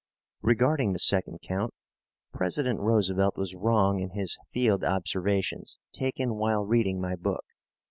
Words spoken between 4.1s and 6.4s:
his field observations taken